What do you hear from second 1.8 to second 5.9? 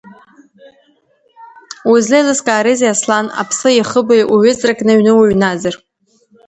Узлеилыскаарызеи, Аслан, аԥсы ихыбаҩ уҩыҵракны аҩны уҩназар.